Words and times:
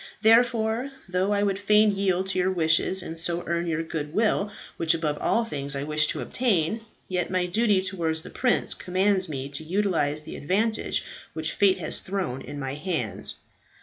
Therefore, 0.23 0.89
though 1.07 1.31
I 1.31 1.43
would 1.43 1.59
fain 1.59 1.91
yield 1.93 2.25
to 2.29 2.39
your 2.39 2.49
wishes 2.49 3.03
and 3.03 3.19
so 3.19 3.43
earn 3.45 3.67
your 3.67 3.83
goodwill, 3.83 4.51
which 4.77 4.95
above 4.95 5.19
all 5.19 5.45
things 5.45 5.75
I 5.75 5.83
wish 5.83 6.07
to 6.07 6.21
obtain, 6.21 6.81
yet 7.07 7.29
my 7.29 7.45
duty 7.45 7.83
towards 7.83 8.23
the 8.23 8.31
prince 8.31 8.73
commands 8.73 9.29
me 9.29 9.47
to 9.49 9.63
utilize 9.63 10.23
the 10.23 10.37
advantage 10.37 11.03
which 11.33 11.51
fate 11.51 11.77
has 11.77 11.99
thrown 11.99 12.41
in 12.41 12.57
my 12.59 12.73
hands." 12.73 13.35